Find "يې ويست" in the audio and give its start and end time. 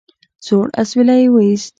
1.23-1.69